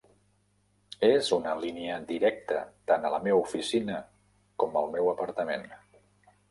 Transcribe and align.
És 1.09 1.29
una 1.37 1.53
línia 1.65 1.99
directa 2.13 2.63
tant 2.93 3.07
a 3.09 3.13
la 3.17 3.21
meva 3.29 3.43
oficina 3.45 4.01
com 4.65 4.83
al 4.85 4.93
meu 4.97 5.13
apartament. 5.17 5.71